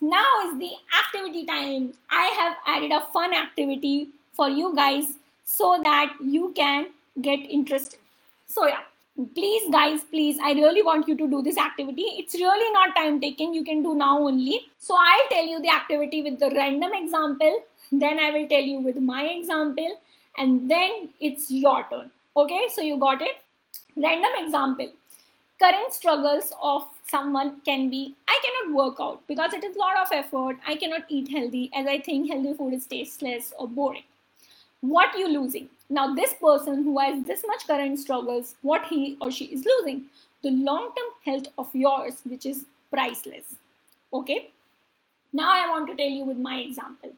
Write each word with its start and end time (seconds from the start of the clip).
now 0.00 0.26
is 0.46 0.58
the 0.58 0.72
activity 0.98 1.44
time. 1.46 1.94
I 2.10 2.26
have 2.38 2.56
added 2.66 2.92
a 2.92 3.00
fun 3.12 3.32
activity 3.32 4.08
for 4.32 4.48
you 4.48 4.74
guys 4.74 5.14
so 5.44 5.80
that 5.82 6.12
you 6.22 6.52
can 6.54 6.88
get 7.22 7.38
interested. 7.38 7.98
So 8.46 8.66
yeah, 8.66 8.80
please 9.34 9.70
guys, 9.72 10.04
please, 10.04 10.38
I 10.42 10.52
really 10.52 10.82
want 10.82 11.08
you 11.08 11.16
to 11.16 11.28
do 11.28 11.42
this 11.42 11.56
activity. 11.56 12.02
It's 12.18 12.34
really 12.34 12.72
not 12.72 12.94
time 12.94 13.20
taking. 13.20 13.54
You 13.54 13.64
can 13.64 13.82
do 13.82 13.94
now 13.94 14.18
only. 14.18 14.68
So 14.78 14.94
I'll 14.94 15.28
tell 15.30 15.46
you 15.46 15.60
the 15.60 15.70
activity 15.70 16.22
with 16.22 16.38
the 16.38 16.50
random 16.50 16.92
example. 16.94 17.64
Then 17.90 18.18
I 18.18 18.30
will 18.30 18.46
tell 18.48 18.60
you 18.62 18.80
with 18.80 18.96
my 18.96 19.22
example 19.24 20.00
and 20.36 20.70
then 20.70 21.08
it's 21.20 21.50
your 21.50 21.86
turn. 21.88 22.10
Okay, 22.36 22.66
so 22.72 22.82
you 22.82 22.98
got 22.98 23.22
it? 23.22 23.36
Random 23.96 24.32
example. 24.44 24.92
Current 25.58 25.92
struggles 25.92 26.52
of 26.62 26.86
someone 27.08 27.60
can 27.64 27.88
be 27.88 28.14
I 28.28 28.40
cannot 28.44 28.76
work 28.76 28.96
out 29.00 29.22
because 29.26 29.52
it 29.52 29.64
is 29.64 29.76
a 29.76 29.78
lot 29.78 29.96
of 30.02 30.12
effort. 30.12 30.56
I 30.66 30.76
cannot 30.76 31.02
eat 31.08 31.28
healthy 31.28 31.70
as 31.74 31.86
I 31.86 31.98
think 32.00 32.30
healthy 32.30 32.54
food 32.54 32.74
is 32.74 32.86
tasteless 32.86 33.52
or 33.58 33.68
boring. 33.68 34.02
What 34.80 35.16
you 35.18 35.28
losing? 35.28 35.68
Now 35.88 36.14
this 36.14 36.34
person 36.34 36.82
who 36.84 36.98
has 36.98 37.24
this 37.24 37.44
much 37.46 37.66
current 37.66 37.98
struggles, 37.98 38.56
what 38.62 38.86
he 38.86 39.16
or 39.20 39.30
she 39.30 39.46
is 39.46 39.64
losing? 39.64 40.06
The 40.42 40.50
long-term 40.50 41.10
health 41.24 41.46
of 41.58 41.68
yours, 41.74 42.20
which 42.24 42.46
is 42.46 42.66
priceless. 42.90 43.54
Okay. 44.12 44.50
Now 45.32 45.52
I 45.52 45.68
want 45.68 45.88
to 45.88 45.96
tell 45.96 46.08
you 46.08 46.24
with 46.24 46.38
my 46.38 46.58
example. 46.58 47.12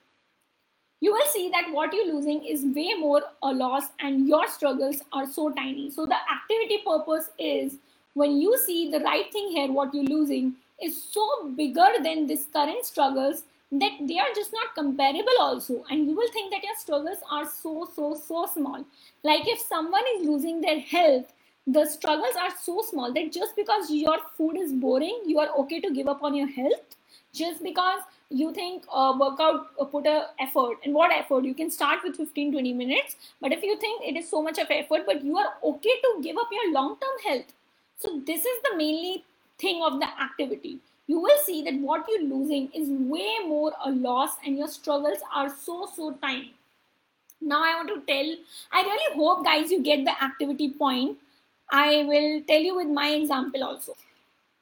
You 1.00 1.12
will 1.12 1.26
see 1.26 1.48
that 1.50 1.72
what 1.72 1.92
you're 1.92 2.12
losing 2.12 2.44
is 2.44 2.64
way 2.74 2.94
more 2.98 3.22
a 3.42 3.52
loss 3.52 3.84
and 4.00 4.26
your 4.26 4.48
struggles 4.48 5.02
are 5.12 5.30
so 5.30 5.50
tiny. 5.50 5.90
So 5.90 6.06
the 6.06 6.16
activity 6.16 6.82
purpose 6.84 7.30
is 7.38 7.76
when 8.18 8.40
you 8.40 8.56
see 8.58 8.90
the 8.90 9.00
right 9.00 9.32
thing 9.32 9.48
here, 9.50 9.70
what 9.70 9.94
you're 9.94 10.04
losing 10.16 10.54
is 10.82 11.02
so 11.02 11.26
bigger 11.56 11.88
than 12.02 12.26
this 12.26 12.46
current 12.52 12.84
struggles 12.84 13.44
that 13.70 13.96
they 14.08 14.18
are 14.18 14.32
just 14.34 14.52
not 14.52 14.74
comparable 14.74 15.40
also. 15.40 15.84
And 15.90 16.06
you 16.06 16.14
will 16.16 16.32
think 16.32 16.52
that 16.52 16.64
your 16.64 16.76
struggles 16.76 17.18
are 17.30 17.46
so 17.46 17.88
so 17.94 18.14
so 18.14 18.46
small. 18.46 18.84
Like 19.22 19.46
if 19.46 19.60
someone 19.60 20.08
is 20.14 20.26
losing 20.26 20.60
their 20.60 20.80
health 20.80 21.34
the 21.70 21.84
struggles 21.84 22.36
are 22.42 22.52
so 22.58 22.82
small 22.82 23.12
that 23.12 23.30
just 23.30 23.54
because 23.54 23.90
your 23.90 24.16
food 24.36 24.56
is 24.60 24.72
boring 24.72 25.18
you 25.26 25.38
are 25.38 25.50
okay 25.62 25.80
to 25.80 25.90
give 25.92 26.08
up 26.08 26.22
on 26.22 26.34
your 26.34 26.48
health. 26.60 26.96
Just 27.34 27.62
because 27.62 28.00
you 28.30 28.52
think 28.54 28.84
uh, 28.90 29.14
workout 29.20 29.66
uh, 29.78 29.84
put 29.84 30.06
a 30.06 30.28
effort 30.40 30.78
and 30.84 30.94
what 30.94 31.12
effort? 31.12 31.44
You 31.44 31.54
can 31.54 31.70
start 31.70 32.00
with 32.02 32.16
15 32.16 32.52
20 32.52 32.72
minutes 32.72 33.16
but 33.42 33.52
if 33.52 33.62
you 33.62 33.78
think 33.86 34.02
it 34.12 34.16
is 34.22 34.30
so 34.30 34.42
much 34.42 34.58
of 34.58 34.74
effort 34.80 35.06
but 35.12 35.22
you 35.22 35.36
are 35.44 35.52
okay 35.72 35.96
to 36.06 36.18
give 36.22 36.42
up 36.44 36.58
your 36.58 36.72
long 36.72 36.96
term 37.04 37.22
health 37.28 37.54
so 37.98 38.20
this 38.26 38.44
is 38.44 38.62
the 38.62 38.76
mainly 38.76 39.24
thing 39.58 39.82
of 39.82 39.98
the 39.98 40.06
activity. 40.06 40.78
You 41.08 41.20
will 41.20 41.38
see 41.44 41.62
that 41.64 41.74
what 41.74 42.06
you're 42.08 42.28
losing 42.28 42.70
is 42.72 42.88
way 42.88 43.38
more 43.46 43.72
a 43.84 43.90
loss 43.90 44.36
and 44.44 44.56
your 44.56 44.68
struggles 44.68 45.18
are 45.34 45.48
so, 45.48 45.88
so 45.96 46.12
tiny. 46.22 46.54
Now 47.40 47.62
I 47.64 47.74
want 47.74 47.88
to 47.88 48.12
tell, 48.12 48.36
I 48.72 48.82
really 48.82 49.16
hope 49.16 49.44
guys 49.44 49.70
you 49.70 49.82
get 49.82 50.04
the 50.04 50.22
activity 50.22 50.70
point. 50.70 51.18
I 51.70 52.04
will 52.06 52.42
tell 52.46 52.60
you 52.60 52.76
with 52.76 52.88
my 52.88 53.10
example 53.10 53.64
also. 53.64 53.94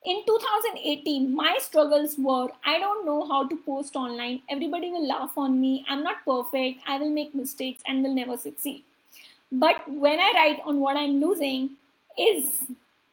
In 0.05 0.23
2018, 0.25 1.34
my 1.34 1.59
struggles 1.61 2.15
were 2.17 2.48
I 2.65 2.78
don't 2.78 3.05
know 3.05 3.27
how 3.27 3.48
to 3.48 3.56
post 3.67 3.97
online. 3.97 4.41
Everybody 4.48 4.91
will 4.91 5.06
laugh 5.06 5.33
on 5.37 5.61
me. 5.61 5.84
I'm 5.89 6.05
not 6.05 6.25
perfect. 6.25 6.81
I 6.87 6.98
will 6.98 7.11
make 7.11 7.34
mistakes 7.34 7.83
and 7.87 8.03
will 8.03 8.15
never 8.15 8.37
succeed. 8.37 8.84
But 9.50 9.83
when 9.91 10.21
I 10.21 10.33
write 10.34 10.61
on 10.65 10.81
what 10.81 10.97
I'm 10.97 11.21
losing, 11.21 11.71
is 12.19 12.65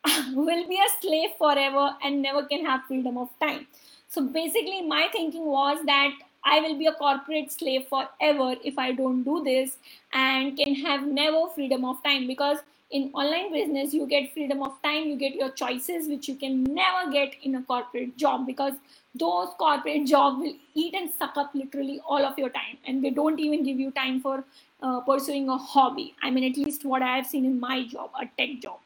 will 0.34 0.68
be 0.68 0.78
a 0.78 0.90
slave 1.02 1.32
forever 1.38 1.96
and 2.04 2.22
never 2.22 2.44
can 2.46 2.66
have 2.66 2.84
freedom 2.88 3.18
of 3.18 3.30
time. 3.40 3.68
So 4.10 4.22
basically, 4.22 4.82
my 4.82 5.08
thinking 5.12 5.46
was 5.46 5.84
that 5.86 6.12
I 6.46 6.60
will 6.60 6.78
be 6.78 6.88
a 6.88 6.94
corporate 6.94 7.52
slave 7.52 7.88
forever 7.88 8.56
if 8.64 8.78
I 8.78 8.92
don't 8.92 9.24
do 9.24 9.44
this 9.44 9.78
and 10.14 10.58
can 10.58 10.76
have 10.76 11.08
never 11.08 11.48
freedom 11.56 11.86
of 11.86 12.04
time. 12.04 12.28
Because 12.28 12.58
in 12.92 13.10
online 13.14 13.52
business 13.52 13.94
you 13.94 14.06
get 14.06 14.34
freedom 14.34 14.62
of 14.62 14.80
time 14.84 15.06
you 15.08 15.16
get 15.16 15.34
your 15.34 15.50
choices 15.50 16.08
which 16.08 16.28
you 16.28 16.36
can 16.36 16.64
never 16.64 17.12
get 17.12 17.34
in 17.44 17.56
a 17.56 17.64
corporate 17.64 18.18
job. 18.18 18.46
Because 18.46 18.74
those 19.16 19.50
corporate 19.58 20.06
jobs 20.06 20.40
will 20.40 20.56
eat 20.74 20.94
and 20.94 21.10
suck 21.18 21.38
up 21.38 21.56
literally 21.56 22.02
all 22.06 22.26
of 22.26 22.38
your 22.38 22.50
time. 22.50 22.78
And 22.86 23.04
they 23.04 23.10
don't 23.10 23.40
even 23.40 23.64
give 23.64 23.80
you 23.80 23.92
time 23.92 24.22
for 24.22 24.44
uh, 24.82 25.00
pursuing 25.00 25.48
a 25.50 25.58
hobby. 25.58 26.14
I 26.22 26.30
mean 26.30 26.44
at 26.52 26.58
least 26.58 26.84
what 26.84 27.02
i 27.02 27.16
have 27.16 27.26
seen 27.26 27.46
in 27.46 27.60
my 27.60 27.86
job 27.88 28.12
a 28.22 28.26
tech 28.38 28.60
job 28.62 28.80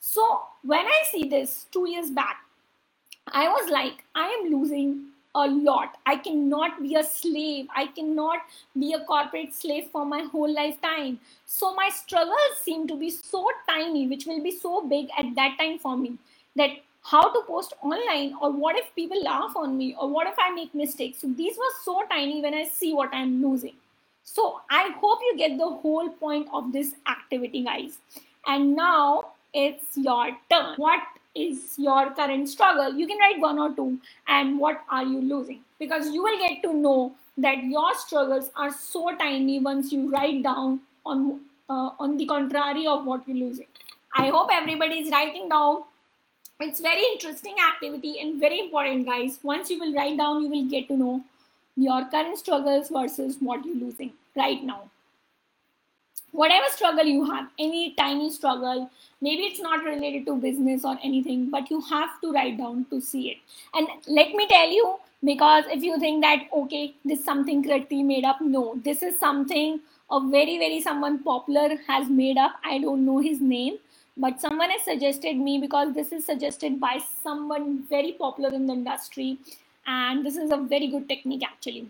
so 0.00 0.42
when 0.62 0.86
I 0.86 1.02
see 1.10 1.28
this 1.28 1.66
two 1.70 1.88
years 1.88 2.10
back, 2.10 2.38
I 3.28 3.48
was 3.48 3.70
like, 3.70 4.02
I 4.14 4.26
am 4.26 4.50
losing 4.50 5.10
a 5.34 5.46
lot. 5.46 5.98
I 6.06 6.16
cannot 6.16 6.82
be 6.82 6.96
a 6.96 7.04
slave. 7.04 7.66
I 7.74 7.86
cannot 7.86 8.40
be 8.78 8.94
a 8.94 9.04
corporate 9.04 9.54
slave 9.54 9.88
for 9.92 10.04
my 10.04 10.22
whole 10.22 10.52
lifetime. 10.52 11.20
So 11.46 11.74
my 11.74 11.90
struggles 11.90 12.58
seem 12.62 12.88
to 12.88 12.96
be 12.96 13.10
so 13.10 13.48
tiny, 13.68 14.08
which 14.08 14.26
will 14.26 14.42
be 14.42 14.50
so 14.50 14.86
big 14.88 15.08
at 15.16 15.34
that 15.36 15.56
time 15.58 15.78
for 15.78 15.96
me 15.96 16.18
that 16.56 16.70
how 17.02 17.32
to 17.32 17.42
post 17.46 17.74
online 17.82 18.34
or 18.40 18.50
what 18.50 18.76
if 18.76 18.94
people 18.94 19.22
laugh 19.22 19.52
on 19.54 19.78
me 19.78 19.94
or 19.98 20.08
what 20.08 20.26
if 20.26 20.34
I 20.38 20.50
make 20.50 20.74
mistakes. 20.74 21.20
So 21.20 21.28
these 21.28 21.56
were 21.56 21.74
so 21.84 22.02
tiny 22.10 22.42
when 22.42 22.54
I 22.54 22.64
see 22.64 22.92
what 22.92 23.10
I'm 23.12 23.42
losing. 23.42 23.74
So 24.24 24.60
I 24.70 24.90
hope 25.00 25.20
you 25.22 25.36
get 25.36 25.56
the 25.56 25.68
whole 25.68 26.08
point 26.08 26.48
of 26.52 26.72
this 26.72 26.94
activity, 27.08 27.64
guys. 27.64 27.98
And 28.46 28.74
now 28.74 29.32
it's 29.52 29.96
your 29.96 30.30
turn. 30.50 30.74
What 30.76 31.00
is 31.34 31.74
your 31.76 32.10
current 32.14 32.48
struggle? 32.48 32.94
You 32.94 33.06
can 33.06 33.18
write 33.18 33.40
one 33.40 33.58
or 33.58 33.74
two, 33.74 33.98
and 34.28 34.58
what 34.58 34.82
are 34.90 35.04
you 35.04 35.20
losing? 35.20 35.60
Because 35.78 36.10
you 36.10 36.22
will 36.22 36.38
get 36.38 36.62
to 36.62 36.72
know 36.74 37.12
that 37.38 37.64
your 37.64 37.94
struggles 37.94 38.50
are 38.56 38.70
so 38.70 39.14
tiny 39.16 39.58
once 39.60 39.92
you 39.92 40.10
write 40.10 40.42
down 40.42 40.80
on 41.06 41.40
uh, 41.68 41.90
on 41.98 42.16
the 42.16 42.26
contrary 42.26 42.86
of 42.86 43.04
what 43.04 43.26
you're 43.26 43.36
losing. 43.36 43.66
I 44.16 44.28
hope 44.28 44.50
everybody 44.52 45.00
is 45.00 45.10
writing 45.10 45.48
down. 45.48 45.84
It's 46.60 46.80
very 46.80 47.02
interesting 47.12 47.56
activity 47.72 48.20
and 48.20 48.40
very 48.40 48.60
important, 48.60 49.06
guys. 49.06 49.38
Once 49.42 49.70
you 49.70 49.78
will 49.78 49.94
write 49.94 50.18
down, 50.18 50.42
you 50.42 50.48
will 50.48 50.68
get 50.68 50.88
to 50.88 50.96
know 50.96 51.22
your 51.76 52.04
current 52.10 52.38
struggles 52.38 52.88
versus 52.90 53.36
what 53.40 53.64
you're 53.64 53.76
losing 53.76 54.12
right 54.36 54.62
now 54.62 54.82
whatever 56.32 56.66
struggle 56.70 57.04
you 57.04 57.24
have, 57.30 57.48
any 57.58 57.94
tiny 57.94 58.30
struggle, 58.30 58.90
maybe 59.20 59.42
it's 59.42 59.60
not 59.60 59.84
related 59.84 60.26
to 60.26 60.36
business 60.36 60.84
or 60.84 60.96
anything, 61.02 61.50
but 61.50 61.70
you 61.70 61.80
have 61.82 62.20
to 62.20 62.32
write 62.32 62.58
down 62.58 62.86
to 62.90 63.00
see 63.00 63.30
it. 63.30 63.38
And 63.74 63.88
let 64.06 64.32
me 64.32 64.46
tell 64.48 64.70
you, 64.70 64.96
because 65.22 65.64
if 65.68 65.82
you 65.82 65.98
think 65.98 66.22
that, 66.22 66.44
okay, 66.52 66.94
this 67.04 67.18
is 67.18 67.24
something 67.24 67.62
Krati 67.62 68.04
made 68.04 68.24
up, 68.24 68.40
no, 68.40 68.80
this 68.84 69.02
is 69.02 69.18
something 69.18 69.80
a 70.10 70.20
very, 70.20 70.58
very 70.58 70.80
someone 70.80 71.22
popular 71.22 71.76
has 71.86 72.08
made 72.08 72.36
up. 72.36 72.54
I 72.64 72.78
don't 72.78 73.04
know 73.04 73.18
his 73.18 73.40
name, 73.40 73.78
but 74.16 74.40
someone 74.40 74.70
has 74.70 74.82
suggested 74.82 75.36
me 75.36 75.58
because 75.58 75.94
this 75.94 76.10
is 76.12 76.24
suggested 76.24 76.80
by 76.80 77.00
someone 77.22 77.84
very 77.88 78.12
popular 78.12 78.52
in 78.52 78.66
the 78.66 78.72
industry. 78.72 79.38
And 79.86 80.24
this 80.24 80.36
is 80.36 80.50
a 80.50 80.56
very 80.56 80.88
good 80.88 81.08
technique 81.08 81.42
actually. 81.44 81.88